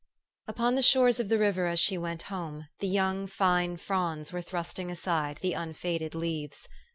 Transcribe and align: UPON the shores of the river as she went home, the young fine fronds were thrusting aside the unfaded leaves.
UPON 0.47 0.73
the 0.73 0.81
shores 0.81 1.19
of 1.19 1.29
the 1.29 1.37
river 1.37 1.67
as 1.67 1.79
she 1.79 1.95
went 1.95 2.23
home, 2.23 2.65
the 2.79 2.87
young 2.87 3.27
fine 3.27 3.77
fronds 3.77 4.33
were 4.33 4.41
thrusting 4.41 4.89
aside 4.89 5.37
the 5.43 5.53
unfaded 5.53 6.15
leaves. 6.15 6.67